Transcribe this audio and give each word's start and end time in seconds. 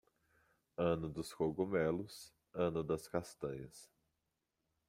Ano 0.79 1.07
dos 1.07 1.31
cogumelos, 1.31 2.33
ano 2.55 2.83
das 2.83 3.07
castanhas. 3.07 3.87